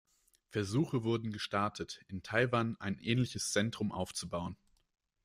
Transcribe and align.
Versuche 0.49 1.03
wurden 1.03 1.31
gestartet, 1.31 2.03
in 2.07 2.23
Taiwan 2.23 2.75
ein 2.79 2.97
ähnliches 2.97 3.51
Zentrum 3.51 3.91
aufzubauen. 3.91 4.57